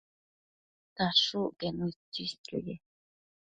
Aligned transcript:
dashucquenu 0.95 1.83
itsisquio 1.91 2.57
ye 2.65 2.75